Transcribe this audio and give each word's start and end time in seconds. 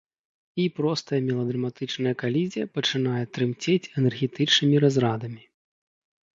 І 0.61 0.63
простая 0.77 1.19
меладраматычная 1.27 2.15
калізія 2.23 2.71
пачынае 2.79 3.21
трымцець 3.37 3.91
энергетычнымі 4.01 4.75
разрадамі. 4.89 5.43